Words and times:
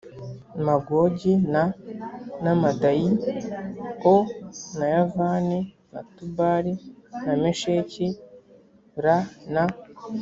magogi 0.65 1.33
n 1.53 1.55
na 2.43 2.51
madayi 2.61 3.09
o 4.13 4.17
na 4.77 4.85
yavani 4.95 5.59
p 5.65 5.69
na 5.93 6.01
tubali 6.15 6.73
na 7.25 7.33
mesheki 7.41 8.07
r 9.01 9.05
na 9.53 9.63